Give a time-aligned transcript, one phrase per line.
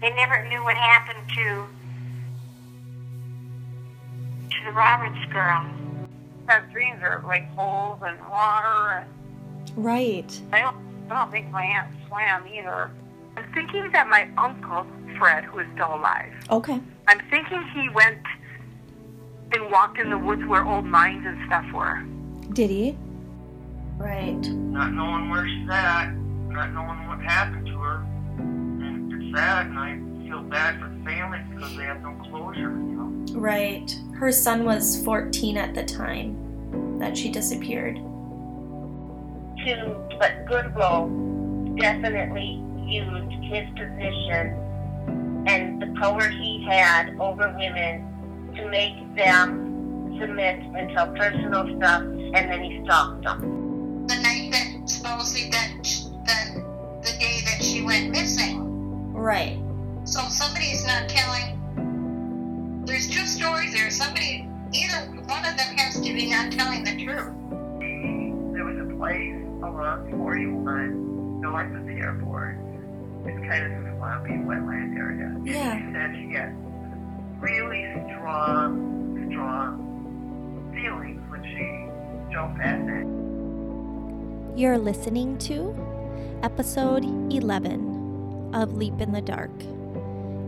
[0.00, 1.66] they never knew what happened to
[4.50, 5.66] to the Roberts girl.
[6.46, 8.98] Her dreams are like holes and water.
[8.98, 9.08] And
[9.84, 10.40] Right.
[10.52, 10.76] I don't,
[11.10, 12.90] I don't think my aunt swam either.
[13.36, 14.86] I'm thinking that my uncle
[15.18, 16.80] Fred, who is still alive, Okay.
[17.08, 18.18] I'm thinking he went
[19.52, 22.02] and walked in the woods where old mines and stuff were.
[22.52, 22.96] Did he?
[23.96, 24.40] Right.
[24.42, 26.10] not knowing where she's at,
[26.48, 28.06] not knowing what happened to her.
[29.34, 32.60] And it's sad, and I feel bad for the family because they have no closure,
[32.60, 33.40] you know.
[33.40, 33.94] Right.
[34.14, 37.96] Her son was 14 at the time that she disappeared.
[39.66, 41.08] To but Goodrow
[41.78, 44.60] definitely used his position
[45.46, 52.02] and the power he had over women to make them submit and tell personal stuff,
[52.02, 54.06] and then he stalked them.
[54.06, 55.72] the night that supposedly that
[56.26, 56.54] that
[57.02, 58.33] the day that she went missing.
[59.24, 59.58] Right.
[60.04, 62.84] So somebody's not telling.
[62.84, 63.88] There's two stories there.
[63.88, 67.32] Somebody, either one of them has to be not telling the truth.
[68.52, 72.58] There was a place along 41 north of the airport.
[73.24, 75.24] It's kind of a swampy wetland area.
[75.24, 75.78] And Yeah.
[75.78, 76.52] She said she gets
[77.40, 85.74] really strong, strong feelings when she drove past that You're listening to
[86.42, 87.93] episode 11
[88.54, 89.50] of Leap in the Dark,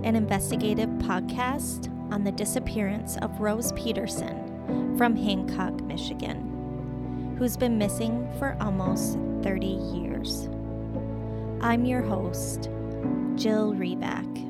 [0.05, 8.33] an investigative podcast on the disappearance of Rose Peterson from Hancock, Michigan, who's been missing
[8.39, 10.49] for almost 30 years.
[11.61, 12.71] I'm your host,
[13.35, 14.46] Jill Reback.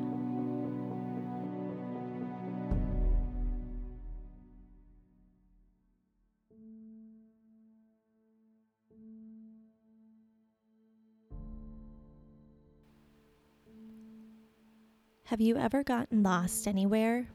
[15.27, 17.27] Have you ever gotten lost anywhere?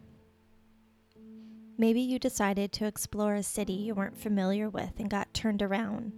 [1.77, 6.15] Maybe you decided to explore a city you weren't familiar with and got turned around.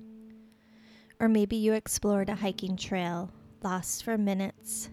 [1.18, 3.32] Or maybe you explored a hiking trail,
[3.64, 4.88] lost for minutes,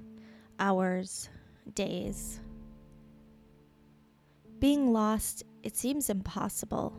[0.58, 1.30] hours,
[1.76, 2.40] days.
[4.58, 6.98] Being lost, it seems impossible.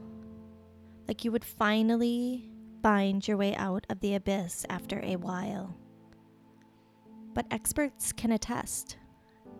[1.09, 2.49] Like you would finally
[2.85, 5.75] find your way out of the abyss after a while.
[7.35, 8.97] But experts can attest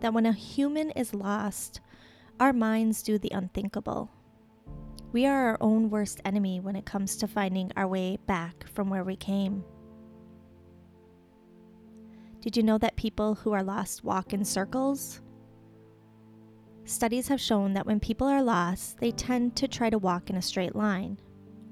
[0.03, 1.79] that when a human is lost,
[2.37, 4.11] our minds do the unthinkable.
[5.13, 8.89] We are our own worst enemy when it comes to finding our way back from
[8.89, 9.63] where we came.
[12.41, 15.21] Did you know that people who are lost walk in circles?
[16.83, 20.35] Studies have shown that when people are lost, they tend to try to walk in
[20.35, 21.17] a straight line,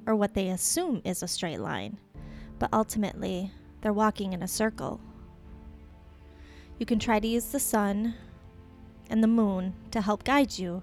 [0.08, 2.00] or what they assume is a straight line,
[2.60, 5.02] but ultimately, they're walking in a circle.
[6.82, 8.16] You can try to use the sun
[9.08, 10.82] and the moon to help guide you,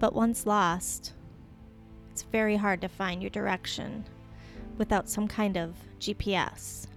[0.00, 1.12] but once lost,
[2.10, 4.04] it's very hard to find your direction
[4.78, 6.88] without some kind of GPS.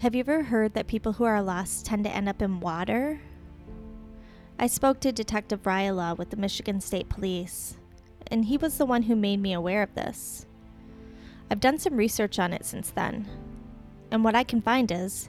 [0.00, 3.20] Have you ever heard that people who are lost tend to end up in water?
[4.58, 7.76] I spoke to Detective Ryala with the Michigan State Police,
[8.26, 10.44] and he was the one who made me aware of this.
[11.52, 13.28] I've done some research on it since then,
[14.14, 15.28] and what I can find is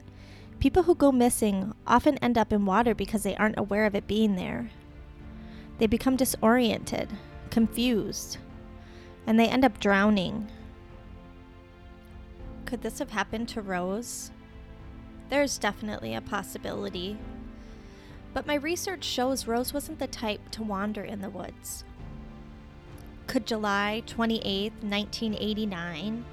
[0.60, 4.06] people who go missing often end up in water because they aren't aware of it
[4.06, 4.70] being there.
[5.78, 7.08] They become disoriented,
[7.50, 8.38] confused,
[9.26, 10.46] and they end up drowning.
[12.64, 14.30] Could this have happened to Rose?
[15.30, 17.18] There's definitely a possibility.
[18.32, 21.82] But my research shows Rose wasn't the type to wander in the woods.
[23.26, 26.24] Could July 28, 1989,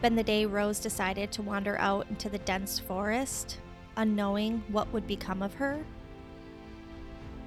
[0.00, 3.58] been the day Rose decided to wander out into the dense forest,
[3.96, 5.84] unknowing what would become of her?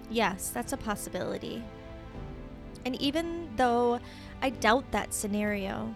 [0.09, 1.63] Yes, that's a possibility.
[2.85, 3.99] And even though
[4.41, 5.95] I doubt that scenario,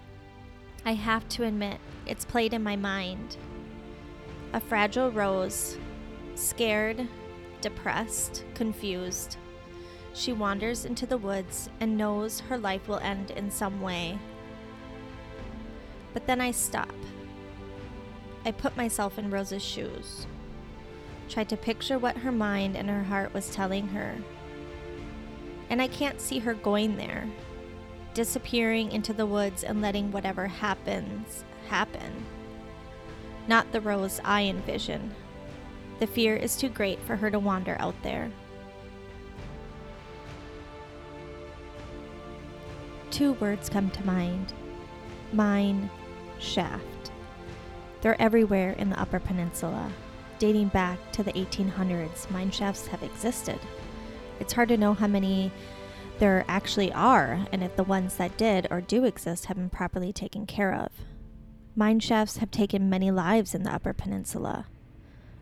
[0.85, 3.37] I have to admit it's played in my mind.
[4.53, 5.77] A fragile Rose,
[6.35, 7.07] scared,
[7.59, 9.37] depressed, confused.
[10.13, 14.17] She wanders into the woods and knows her life will end in some way.
[16.15, 16.93] But then I stop.
[18.45, 20.25] I put myself in Rose's shoes.
[21.27, 24.15] Tried to picture what her mind and her heart was telling her.
[25.69, 27.27] And I can't see her going there,
[28.13, 32.25] disappearing into the woods and letting whatever happens happen.
[33.49, 35.13] Not the Rose I envision.
[35.99, 38.31] The fear is too great for her to wander out there.
[43.11, 44.53] Two words come to mind
[45.33, 45.89] mine
[46.39, 47.11] shaft.
[48.01, 49.91] They're everywhere in the Upper Peninsula.
[50.37, 53.59] dating back to the 1800s, mine shafts have existed.
[54.39, 55.51] It's hard to know how many
[56.19, 60.13] there actually are, and if the ones that did or do exist have been properly
[60.13, 60.89] taken care of.
[61.75, 64.65] Mine shafts have taken many lives in the Upper Peninsula.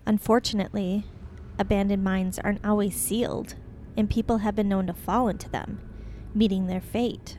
[0.05, 1.05] Unfortunately,
[1.59, 3.55] abandoned mines aren't always sealed,
[3.95, 5.79] and people have been known to fall into them,
[6.33, 7.37] meeting their fate.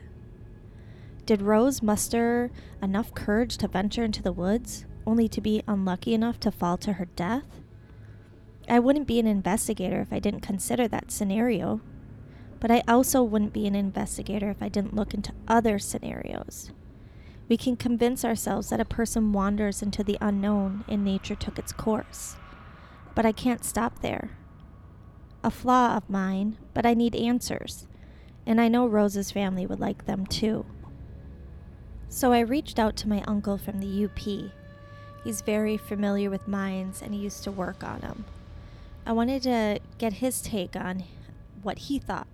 [1.25, 2.51] Did Rose muster
[2.83, 6.93] enough courage to venture into the woods, only to be unlucky enough to fall to
[6.93, 7.61] her death?
[8.69, 11.81] I wouldn't be an investigator if I didn't consider that scenario,
[12.59, 16.71] but I also wouldn't be an investigator if I didn't look into other scenarios.
[17.47, 21.71] We can convince ourselves that a person wanders into the unknown and nature took its
[21.71, 22.35] course.
[23.15, 24.31] But I can't stop there.
[25.43, 27.87] A flaw of mine, but I need answers,
[28.45, 30.65] and I know Rose's family would like them too.
[32.09, 34.51] So I reached out to my uncle from the UP.
[35.23, 38.25] He's very familiar with mines and he used to work on them.
[39.05, 41.03] I wanted to get his take on
[41.61, 42.27] what he thought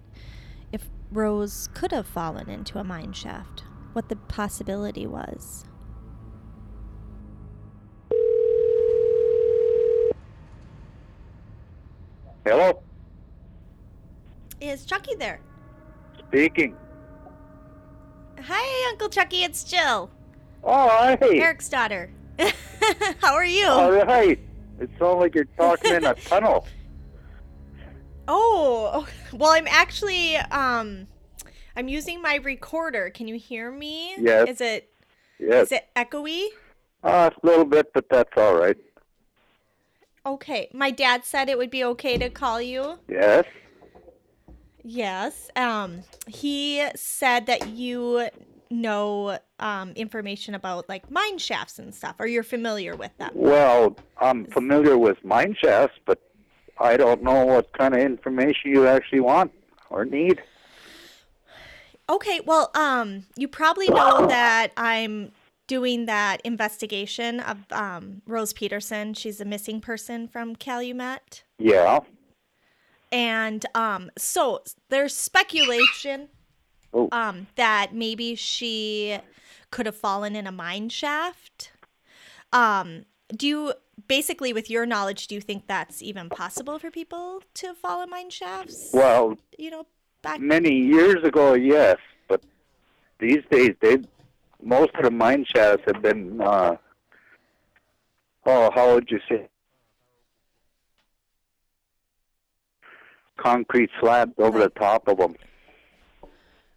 [0.72, 3.64] if Rose could have fallen into a mine shaft,
[3.94, 5.66] what the possibility was.
[12.46, 12.82] Hello,
[14.60, 15.40] Is Chucky there?
[16.28, 16.76] speaking.
[18.46, 20.10] Hi, Uncle Chucky, it's Jill,
[20.64, 21.40] Oh, hey.
[21.40, 22.12] Eric's daughter.
[23.20, 23.68] How are you?
[23.68, 24.40] All right.
[24.80, 26.68] It sounds like you're talking in a tunnel.
[28.28, 31.08] Oh, well, I'm actually um
[31.76, 33.10] I'm using my recorder.
[33.10, 34.16] Can you hear me?
[34.20, 34.50] Yes.
[34.50, 34.90] Is it
[35.40, 35.68] Yes.
[35.68, 36.48] is it echoey?
[37.04, 38.78] Uh, a little bit, but that's all right.
[40.26, 40.70] Okay.
[40.74, 43.00] My dad said it would be okay to call you.
[43.10, 43.46] Yes.
[44.84, 45.50] Yes.
[45.56, 48.30] Um he said that you
[48.70, 53.32] know um information about like mine shafts and stuff or you're familiar with them.
[53.34, 56.22] Well, I'm familiar with mine shafts, but
[56.80, 59.52] I don't know what kind of information you actually want
[59.90, 60.42] or need.
[62.10, 65.32] Okay, well, um, you probably know that I'm
[65.68, 69.14] doing that investigation of um, Rose Peterson.
[69.14, 71.44] She's a missing person from Calumet.
[71.58, 72.00] Yeah.
[73.12, 76.30] And um, so there's speculation
[76.94, 77.08] Oh.
[77.14, 79.18] um, that maybe she
[79.70, 81.72] could have fallen in a mine shaft.
[82.52, 83.74] Um, do you,
[84.10, 88.10] basically, with your knowledge, do you think that's even possible for people to fall in
[88.10, 88.92] mine shafts?
[88.94, 89.86] Well, you know,
[90.22, 90.42] back.
[90.42, 91.96] many years ago, yes,
[92.28, 92.44] but
[93.20, 94.00] these days, they
[94.62, 96.42] most of the mine shafts have been.
[96.42, 96.76] Uh,
[98.46, 99.48] oh, how would you say?
[103.42, 105.36] Concrete slabs over the top of them.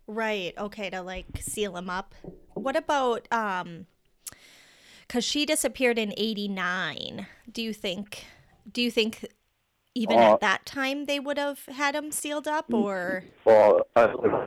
[0.07, 0.55] Right.
[0.57, 0.91] Okay.
[0.91, 2.15] To like seal them up.
[2.55, 3.87] What about um?
[5.07, 7.27] Because she disappeared in '89.
[7.51, 8.25] Do you think?
[8.71, 9.27] Do you think
[9.95, 13.25] even Uh, at that time they would have had them sealed up, or?
[13.45, 14.47] Well, uh,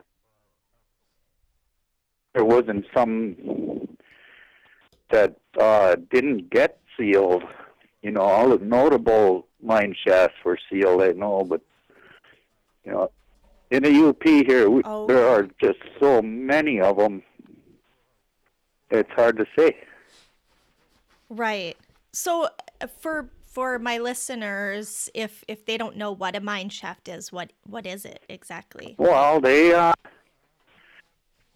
[2.33, 3.87] there wasn't some
[5.09, 7.43] that uh, didn't get sealed.
[8.01, 11.01] You know, all the notable mine shafts were sealed.
[11.01, 11.61] I know, but
[12.87, 13.11] you know,
[13.69, 15.07] in the UP here, we, Oh.
[15.07, 17.21] there are just so many of them.
[18.89, 19.75] It's hard to say.
[21.29, 21.75] Right.
[22.13, 22.47] So
[22.79, 27.33] uh, for for my listeners, if if they don't know what a mine shaft is,
[27.33, 28.95] what what is it exactly?
[28.97, 29.91] Well, they uh,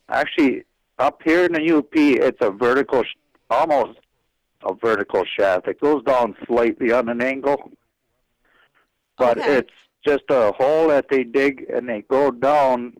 [0.09, 0.65] actually
[0.99, 3.03] up here in the UP, it's a vertical,
[3.49, 3.99] almost
[4.65, 5.69] a vertical shaft.
[5.69, 7.71] It goes down slightly on an angle,
[9.17, 9.59] but Okay.
[9.59, 9.71] it's
[10.05, 12.93] just a hole that they dig and they go down.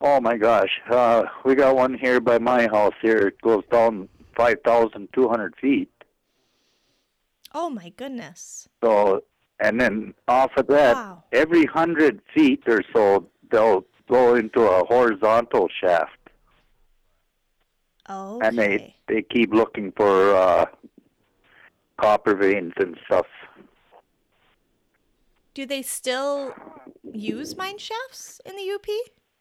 [0.00, 2.94] Oh my gosh, uh, we got one here by my house.
[3.02, 5.90] Here it goes down five thousand two hundred feet.
[7.52, 8.68] Oh my goodness.
[8.82, 9.24] So,
[9.58, 11.24] and then off of that, Wow.
[11.32, 16.16] every hundred feet or so, they'll go into a horizontal shaft,
[18.08, 18.46] Okay.
[18.46, 20.64] and they they keep looking for uh,
[22.00, 23.26] copper veins and stuff.
[25.60, 26.54] Do they still
[27.12, 28.86] use mine shafts in the UP?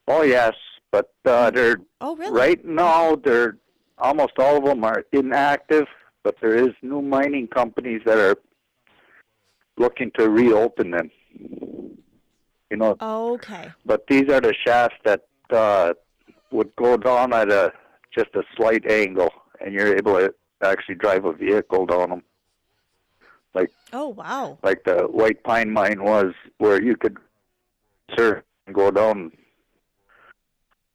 [0.06, 0.54] Oh yes,
[0.92, 2.34] but uh, they're Oh really?
[2.38, 3.56] right now they're
[3.98, 5.88] almost all of them are inactive,
[6.26, 8.36] but there is new mining companies that are
[9.78, 11.10] looking to reopen them.
[12.70, 13.72] You know, Okay.
[13.86, 15.22] but these are the shafts that
[15.52, 15.94] uh,
[16.52, 17.72] would go down at a
[18.14, 22.24] just a slight angle, and you're able to actually drive a vehicle down them,
[23.92, 24.60] Oh wow.
[24.64, 27.18] like the White Pine Mine was, where you could
[28.18, 29.32] and go down.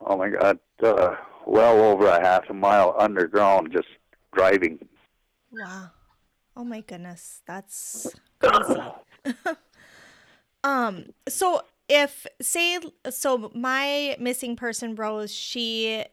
[0.01, 1.17] Oh my God, uh,
[1.47, 3.89] well over a half a mile underground, just
[4.35, 4.79] driving.
[5.53, 5.91] Wow.
[6.57, 8.81] Oh my goodness, that's crazy.
[10.65, 12.79] um, so if say
[13.11, 16.05] so my missing person Rose, she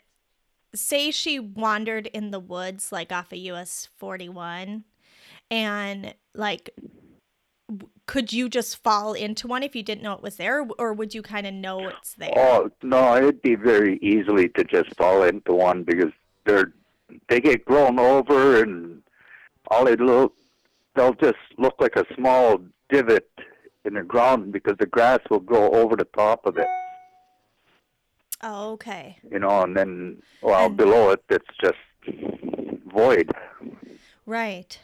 [0.73, 4.85] say she wandered in the woods like off of US 41
[5.51, 6.71] and like
[8.07, 11.13] could you just fall into one if you didn't know it was there or would
[11.13, 12.33] you kind of know it's there?
[12.35, 16.11] Oh no, it'd be very easily to just fall into one because
[16.45, 16.73] they're
[17.29, 19.01] they get grown over and
[19.69, 20.33] all they look
[20.95, 23.29] they'll just look like a small divot
[23.85, 26.67] in the ground because the grass will grow over the top of it.
[28.43, 29.17] Oh, okay.
[29.31, 31.77] You know, and then well And- below it it's just
[32.91, 33.31] void.
[34.25, 34.77] Right.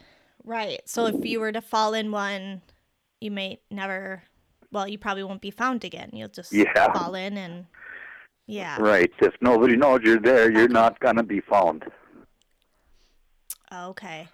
[0.48, 0.80] Right.
[0.88, 2.62] So if you were to fall in one,
[3.20, 4.22] you may never
[4.72, 6.10] well, you probably won't be found again.
[6.12, 6.92] You'll just Yeah.
[6.92, 7.66] fall in and
[8.46, 8.78] yeah.
[8.80, 9.10] Right.
[9.20, 10.72] If nobody knows you're there, you're Okay.
[10.72, 11.84] not gonna be found.
[13.70, 14.28] Okay.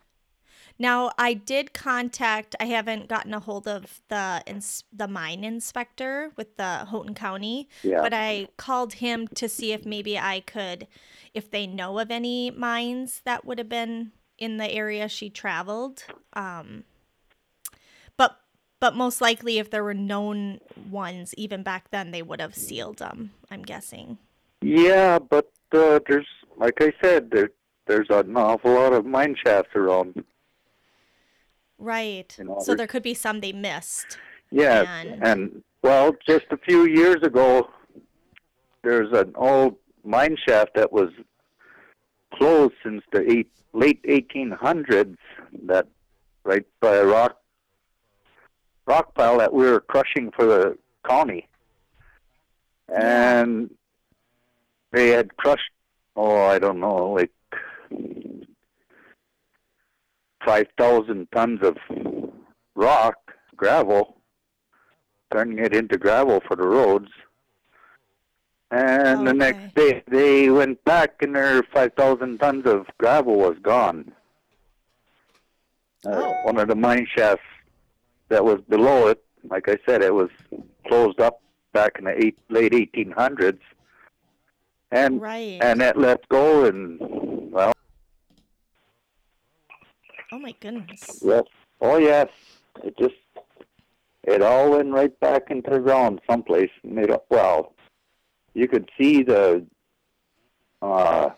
[0.78, 2.54] Now I did contact.
[2.60, 7.68] I haven't gotten a hold of the ins- the mine inspector with the Houghton County,
[7.82, 8.00] Yeah.
[8.02, 10.86] but I called him to see if maybe I could,
[11.32, 16.04] if they know of any mines that would have been in the area she traveled.
[16.32, 16.84] Um,
[18.16, 18.38] but
[18.80, 20.60] but most likely, if there were known
[20.90, 23.32] ones even back then, they would have sealed them.
[23.50, 24.18] I'm guessing.
[24.60, 26.26] Yeah, but uh, there's
[26.56, 27.50] like I said, there
[27.86, 30.24] there's an awful lot of mine shafts around.
[31.78, 32.34] Right.
[32.38, 34.18] You know, so there could be some they missed.
[34.50, 37.68] Yeah, And- and well, just a few years ago,
[38.82, 41.10] there's an old mine shaft that was
[42.36, 45.16] closed since the eight, late 1800s.
[45.66, 45.86] That
[46.44, 47.38] right by a rock
[48.86, 51.48] rock pile that we were crushing for the county,
[52.94, 53.70] and
[54.92, 55.70] they had crushed.
[56.16, 57.32] Oh, I don't know, like
[60.44, 61.76] five thousand tons of
[62.74, 63.16] rock
[63.56, 64.20] gravel,
[65.32, 67.08] turning it into gravel for the roads.
[68.74, 74.12] And the next day they went back and their 5,000 tons of gravel was gone.
[76.04, 76.34] Uh, Oh.
[76.44, 77.44] One of the mine shafts
[78.28, 80.30] that was below it, like I said, it was
[80.88, 81.40] closed up
[81.72, 83.60] back in the eight, late 1800s.
[84.90, 85.58] And Right.
[85.62, 86.98] and it let go and
[87.52, 87.72] well
[90.32, 91.20] oh my goodness.
[91.22, 91.44] Yes.
[91.80, 92.28] Oh, yes.
[92.82, 93.14] It just,
[94.24, 96.70] it all went right back into the ground someplace.
[96.82, 97.73] And it, well,
[98.54, 99.66] you could see the
[100.82, 101.30] uh,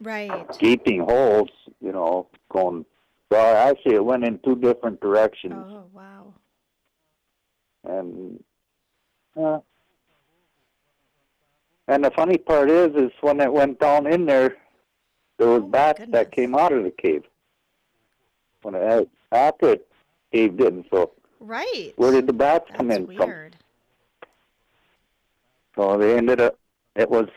[0.00, 0.46] Right.
[0.58, 2.84] gaping holes, you know, going.
[3.30, 5.66] Well, actually, it went in two different directions.
[5.68, 6.34] Oh wow.
[7.84, 8.42] And,
[9.40, 9.60] uh,
[11.88, 14.56] and the funny part is, is when it went down in there,
[15.38, 17.24] there was Oh, bats that came out of the cave.
[18.62, 19.88] When it after it
[20.32, 21.92] caved in, so Right.
[21.96, 23.34] where did the bats come That's in from?
[25.80, 26.58] So they ended up,
[26.94, 27.28] it was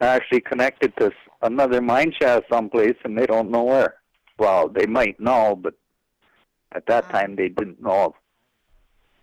[0.00, 1.10] actually connected to
[1.42, 3.94] another mine shaft someplace, and they don't know where.
[4.38, 5.74] Well, they might know, but
[6.72, 7.18] at that Wow.
[7.20, 8.14] time they didn't know.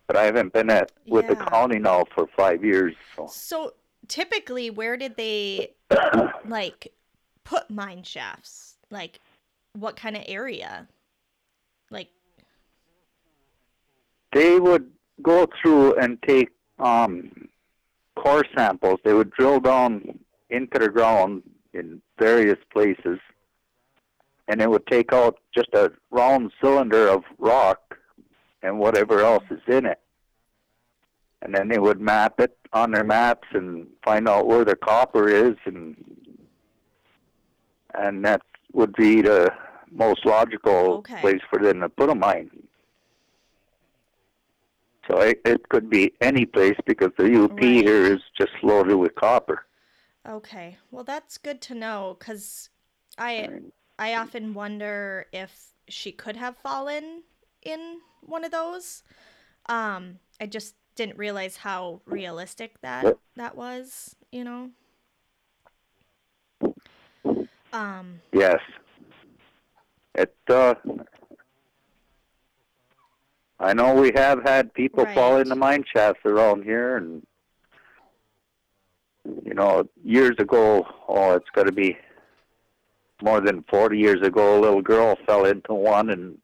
[0.07, 1.45] But I haven't been at with the Yeah.
[1.49, 2.93] county now for five years.
[3.15, 3.73] So So
[4.09, 5.73] typically, where did they
[6.45, 6.91] like
[7.45, 8.75] put mine shafts?
[8.91, 9.21] Like,
[9.71, 10.87] what kind of area?
[11.89, 12.09] Like,
[14.33, 14.91] they would
[15.21, 17.47] go through and take um,
[18.15, 18.99] core samples.
[19.03, 20.19] They would drill down
[20.49, 21.43] into the ground
[21.73, 23.19] in various places,
[24.47, 27.97] and it would take out just a round cylinder of rock
[28.61, 29.99] and whatever else is in it.
[31.41, 35.29] And then they would map it on their maps and find out where the copper
[35.29, 35.95] is, and
[37.93, 38.41] and that
[38.73, 39.51] would be the
[39.91, 41.21] most logical Okay.
[41.21, 42.49] place for them to put a mine.
[45.07, 47.81] So it, it could be any place because the UP Right.
[47.81, 49.65] here is just loaded with copper.
[50.27, 52.69] okay, well, that's good to know because
[53.17, 53.49] I
[53.99, 57.23] I often wonder if she could have fallen
[57.61, 59.03] in one of those.
[59.67, 64.15] Um, I just didn't realize how realistic that that was.
[64.31, 64.71] You know.
[67.73, 68.21] Um.
[68.31, 68.59] Yes.
[70.15, 70.35] It.
[70.49, 70.75] Uh,
[73.65, 77.25] I know we have had people fall into mine shafts around here, and
[79.43, 80.85] you know, years ago.
[81.07, 81.97] Oh, it's got to be
[83.23, 84.59] more than forty years ago.
[84.59, 86.37] A little girl fell into one, and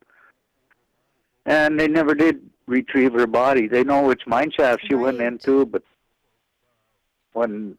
[1.46, 3.68] and they never did retrieve her body.
[3.68, 5.84] They know which mine shaft she went into, but
[7.34, 7.78] when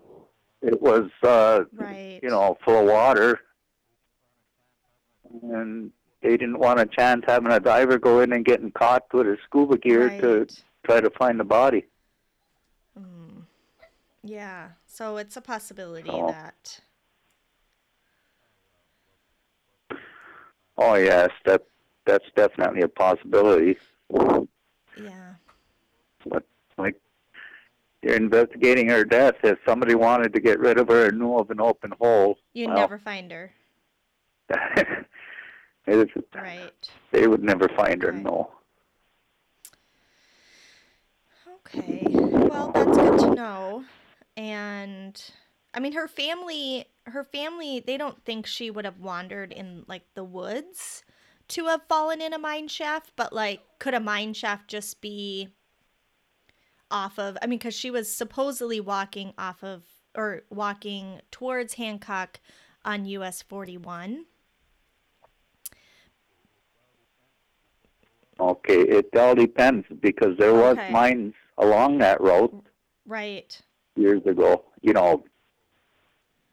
[0.60, 2.20] it was uh Right.
[2.22, 3.40] you know, full of water.
[5.42, 5.90] And
[6.22, 9.38] they didn't want a chance having a diver go in and getting caught with his
[9.44, 10.46] scuba gear to
[10.84, 11.86] try to find the body.
[12.98, 13.42] Mm.
[14.22, 14.68] Yeah.
[14.86, 16.80] So it's a possibility that.
[20.78, 21.62] Oh yes, that
[22.06, 23.76] that's definitely a possibility.
[24.10, 25.34] Yeah.
[26.26, 26.44] But
[26.78, 26.96] like
[28.02, 29.34] you're investigating her death.
[29.42, 32.68] If somebody wanted to get rid of her and knew of an open hole, You'd
[32.68, 33.52] well, never find her.
[35.86, 36.90] it, Right.
[37.10, 38.12] they would never find her.
[38.12, 38.22] Right.
[38.22, 38.50] No.
[41.66, 42.06] Okay.
[42.10, 43.84] Well, that's good to know.
[44.36, 45.22] And
[45.74, 50.02] I mean her family her family they don't think she would have wandered in like
[50.14, 51.04] the woods
[51.48, 55.48] to have fallen in a mine shaft, but like could a mine shaft just be
[56.90, 59.84] off of I mean cuz she was supposedly walking off of
[60.14, 62.40] or walking towards Hancock
[62.84, 64.26] on US 41.
[68.64, 70.90] Okay, it all depends because there was Okay.
[70.90, 72.54] mines along that route
[73.06, 73.60] Right.
[73.96, 74.64] years ago.
[74.82, 75.24] You know,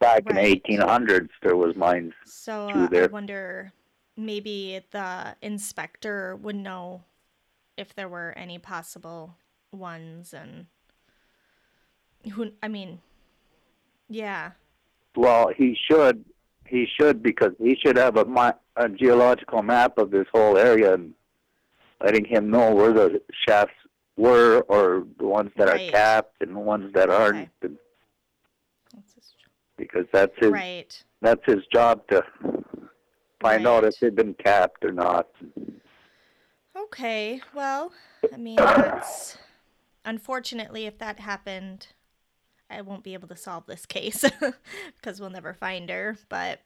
[0.00, 0.62] back in Right.
[0.64, 2.12] the 1800s, there was mines.
[2.24, 3.08] So through uh, I there.
[3.08, 3.72] wonder
[4.16, 7.04] maybe the inspector would know
[7.76, 9.36] if there were any possible
[9.72, 10.66] ones and
[12.32, 13.00] who I mean
[14.08, 14.52] yeah.
[15.16, 16.24] Well, he should.
[16.66, 20.94] He should because he should have a, mi- a geological map of this whole area
[20.94, 21.14] and
[22.02, 23.74] letting him know where the shafts
[24.16, 25.88] were or the ones that Right.
[25.88, 27.50] are capped and the ones that aren't.
[27.64, 27.74] Okay.
[28.94, 29.34] That's
[29.76, 31.04] Because that's his Right.
[31.22, 32.22] that's his job to
[33.40, 35.28] find out if they've been capped or not.
[36.76, 37.40] Okay.
[37.54, 37.92] Well,
[38.32, 39.38] I mean that's
[40.04, 41.88] unfortunately if that happened
[42.68, 44.24] I won't be able to solve this case
[44.96, 46.60] because we'll never find her, but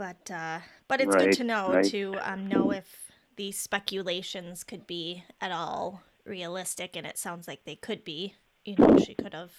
[0.00, 1.84] but uh but it's good to know right.
[1.84, 7.64] to um know if these speculations could be at all realistic and it sounds like
[7.64, 8.34] they could be.
[8.64, 9.52] You know, she could have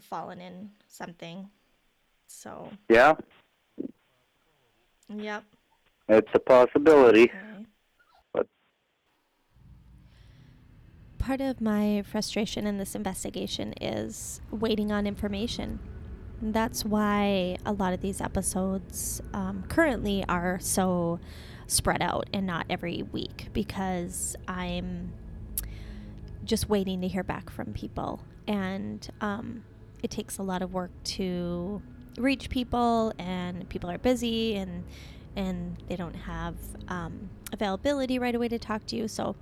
[0.00, 1.50] fallen in something.
[2.26, 3.14] So, Yeah,
[5.08, 5.44] yep.
[6.08, 7.24] it's a possibility.
[7.24, 7.66] Okay.
[8.32, 8.46] But-
[11.18, 15.80] Part of my frustration in this investigation is waiting on information.
[16.42, 21.20] That's why a lot of these episodes um, currently are so
[21.66, 25.12] spread out and not every week because I'm
[26.44, 28.20] just waiting to hear back from people.
[28.46, 29.64] And um,
[30.02, 31.82] it takes a lot of work to
[32.16, 34.84] reach people, and people are busy and
[35.36, 36.56] and they don't have
[36.88, 39.06] um, availability right away to talk to you.
[39.06, 39.36] So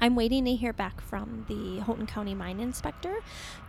[0.00, 3.20] I'm waiting to hear back from the Houghton County Mine Inspector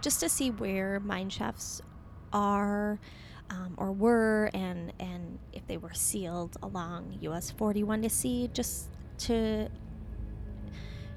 [0.01, 1.83] just to see where mine shafts
[2.33, 2.99] are
[3.49, 8.89] um, or were and and if they were sealed along US 41 to see just
[9.19, 9.69] to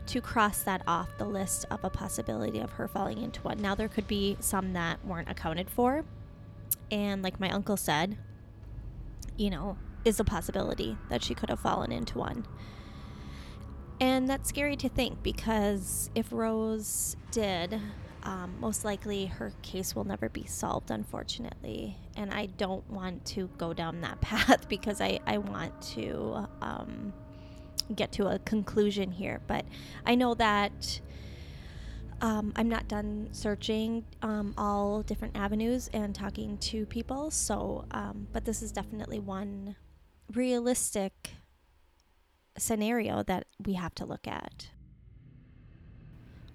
[0.07, 3.61] to cross that off the list of a possibility of her falling into one.
[3.61, 6.05] Now there could be some that weren't accounted for
[6.91, 8.19] and like my uncle said,
[9.37, 12.47] you know, is a possibility that she could have fallen into one.
[14.01, 17.81] And that's scary to think because if Rose did,
[18.25, 21.97] um, most likely her case will never be solved, unfortunately.
[22.17, 27.13] And I don't want to go down that path because I, I want to um,
[27.95, 29.41] get to a conclusion here.
[29.47, 29.65] But
[30.07, 31.01] I know that
[32.21, 37.33] um, I'm not done searching um, all different avenues and talking to people.
[37.33, 39.75] So, um, but this is definitely one
[40.33, 41.33] realistic
[42.57, 44.69] scenario that we have to look at.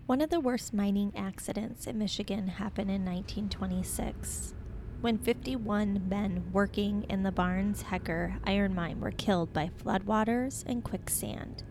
[0.08, 4.54] One of the worst mining accidents in Michigan happened in 1926
[5.02, 10.82] when 51 men working in the Barnes Hecker iron mine were killed by floodwaters and
[10.82, 11.64] quicksand.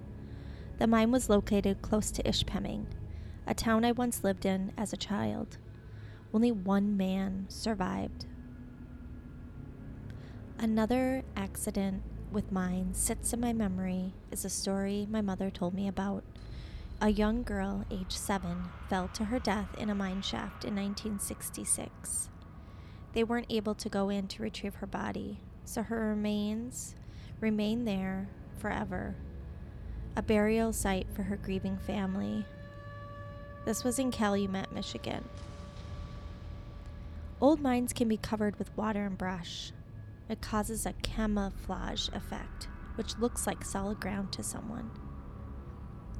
[0.76, 2.84] The mine was located close to Ishpeming,
[3.46, 5.56] a town I once lived in as a child.
[6.34, 8.26] Only one man survived.
[10.58, 15.88] Another accident with mines sits in my memory is a story my mother told me
[15.88, 16.22] about.
[16.98, 22.30] A young girl, age seven, fell to her death in a mine shaft in 1966.
[23.12, 26.94] They weren't able to go in to retrieve her body, so her remains
[27.38, 29.14] remain there forever,
[30.16, 32.46] a burial site for her grieving family.
[33.66, 35.28] This was in Calumet, Michigan.
[37.42, 39.70] Old mines can be covered with water and brush.
[40.30, 44.90] It causes a camouflage effect, which looks like solid ground to someone.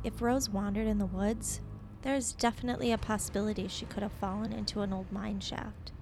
[0.04, 1.60] If Rose wandered in the woods,
[2.02, 5.92] there is definitely a possibility she could have fallen into an old mine shaft.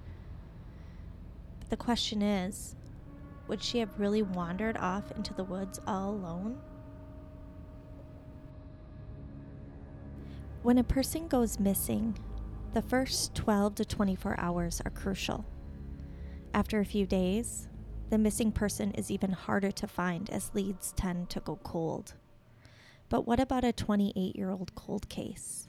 [1.59, 2.75] But the question is
[3.47, 6.59] would she have really wandered off into the woods all alone?
[10.63, 12.17] When a person goes missing,
[12.73, 15.45] the first 12 to 24 hours are crucial.
[16.53, 17.67] After a few days,
[18.09, 22.13] the missing person is even harder to find as leads tend to go cold.
[23.09, 25.67] But what about a 28 year old cold case?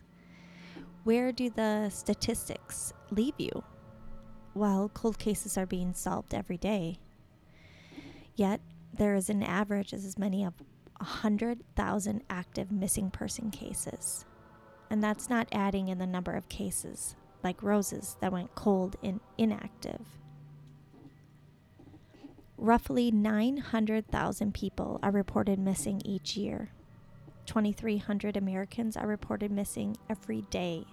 [1.04, 3.62] Where do the statistics leave you?
[4.54, 6.98] Well, cold cases are being solved every day.
[8.34, 8.60] Yet,
[8.92, 10.54] there is an average as many of
[10.98, 14.24] 100,000 active missing person cases.
[14.90, 19.20] And that's not adding in the number of cases, like Rose's, that went cold and
[19.36, 20.00] inactive.
[22.56, 26.70] Roughly 900,000 people are reported missing each year.
[27.46, 30.84] 2,300 Americans are reported missing every day.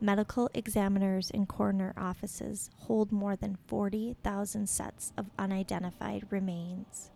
[0.00, 7.10] Medical examiners and coroner offices hold more than 40,000 sets of unidentified remains.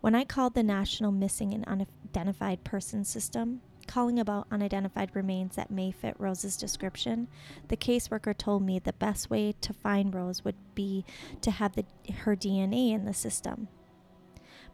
[0.00, 5.70] When I called the National Missing and Unidentified Persons System, calling about unidentified remains that
[5.70, 7.28] may fit Rose's description,
[7.68, 11.04] the caseworker told me the best way to find Rose would be
[11.40, 11.84] to have the,
[12.20, 13.68] her DNA in the system.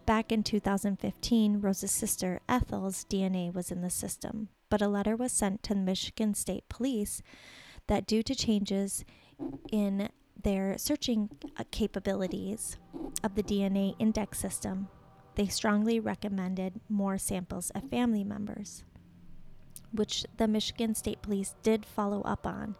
[0.04, 5.32] Back in 2015, Rose's sister Ethel's DNA was in the system, but a letter was
[5.32, 7.22] sent to the Michigan State Police
[7.86, 9.04] that due to changes
[9.70, 10.08] in
[10.40, 12.76] their searching uh, capabilities
[13.22, 14.88] of the DNA index system,
[15.36, 18.84] they strongly recommended more samples of family members
[19.92, 22.74] which the Michigan State Police did follow up on,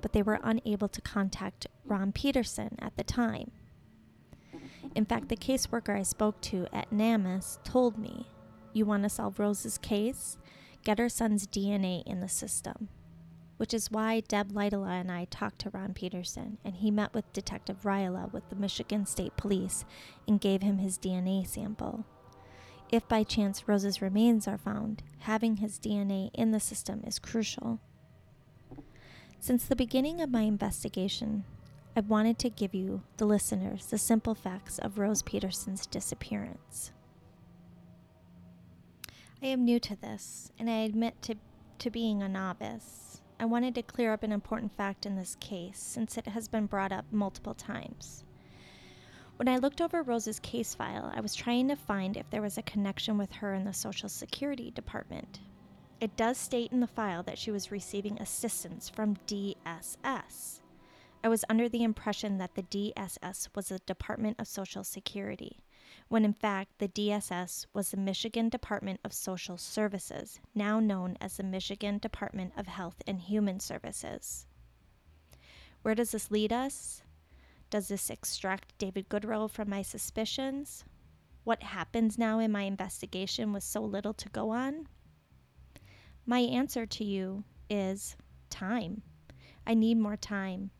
[0.00, 3.50] but they were unable to contact Ron Peterson at the time.
[4.94, 8.26] In fact, the caseworker I spoke to at NamUs told me,
[8.72, 10.36] You want to solve Rose's case?
[10.84, 12.88] Get her son's DNA in the system.
[13.56, 17.32] Which is why Deb Lidela and I talked to Ron Peterson, and he met with
[17.32, 19.84] Detective Ryla with the Michigan State Police
[20.26, 22.06] and gave him his DNA sample.
[22.90, 27.78] If by chance Rose's remains are found, having his DNA in the system is crucial.
[29.38, 31.44] Since the beginning of my investigation,
[31.96, 36.92] I wanted to give you, the listeners, the simple facts of Rose Peterson's disappearance.
[39.42, 41.34] I am new to this, and I admit to,
[41.80, 43.22] to being a novice.
[43.40, 46.66] I wanted to clear up an important fact in this case since it has been
[46.66, 48.22] brought up multiple times.
[49.36, 52.58] When I looked over Rose's case file, I was trying to find if there was
[52.58, 55.40] a connection with her in the Social Security Department.
[56.00, 60.59] It does state in the file that she was receiving assistance from DSS.
[61.22, 65.58] I was under the impression that the DSS was the Department of Social Security,
[66.08, 71.36] when in fact the DSS was the Michigan Department of Social Services, now known as
[71.36, 74.46] the Michigan Department of Health and Human Services.
[75.82, 77.02] Where does this lead us?
[77.68, 80.84] Does this extract David Goodrow from my suspicions?
[81.44, 84.88] What happens now in my investigation with so little to go on?
[86.24, 88.16] My answer to you is
[88.48, 89.02] time.
[89.66, 90.70] I need more time.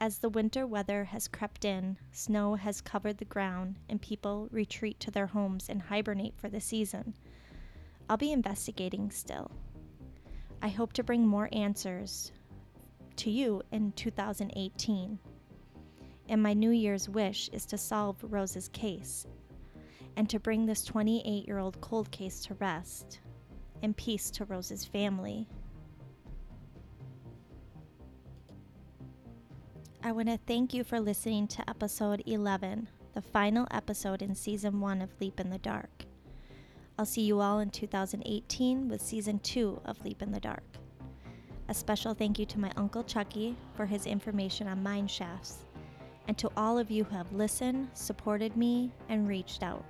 [0.00, 4.98] As the winter weather has crept in, snow has covered the ground, and people retreat
[5.00, 7.14] to their homes and hibernate for the season,
[8.08, 9.50] I'll be investigating still.
[10.62, 12.32] I hope to bring more answers
[13.16, 15.18] to you in 2018
[16.30, 19.26] and my New Year's wish is to solve Rose's case
[20.16, 23.20] and to bring this 28 year old cold case to rest
[23.82, 25.48] and peace to Rose's family.
[30.02, 34.80] I want to thank you for listening to episode 11, the final episode in season
[34.80, 36.06] 1 of Leap in the Dark.
[36.98, 40.64] I'll see you all in 2018 with season 2 of Leap in the Dark.
[41.68, 45.66] A special thank you to my Uncle Chucky for his information on mine shafts
[46.28, 49.84] and to all of you who have listened, supported me, and reached out.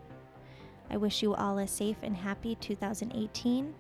[0.90, 3.72] I wish you all a safe and happy 2018,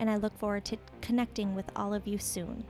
[0.00, 2.64] and I look forward to connecting with all of you soon.